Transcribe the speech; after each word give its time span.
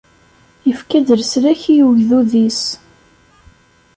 Ifka-d 0.71 1.07
leslak 1.19 1.61
i 1.73 1.75
ugdud-is. 1.89 2.61